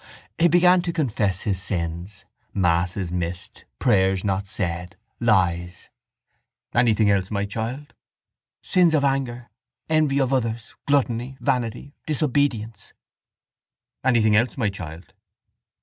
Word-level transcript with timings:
He 0.39 0.47
began 0.47 0.81
to 0.81 0.91
confess 0.91 1.41
his 1.41 1.61
sins: 1.61 2.25
masses 2.55 3.11
missed, 3.11 3.65
prayers 3.77 4.23
not 4.23 4.47
said, 4.47 4.97
lies. 5.19 5.91
—Anything 6.73 7.11
else, 7.11 7.29
my 7.29 7.45
child? 7.45 7.93
Sins 8.63 8.95
of 8.95 9.03
anger, 9.03 9.51
envy 9.87 10.19
of 10.19 10.33
others, 10.33 10.73
gluttony, 10.87 11.37
vanity, 11.39 11.93
disobedience. 12.07 12.93
—Anything 14.03 14.35
else, 14.35 14.57
my 14.57 14.71
child? 14.71 15.13